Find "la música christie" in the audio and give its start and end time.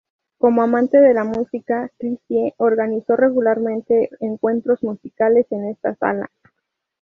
1.13-2.55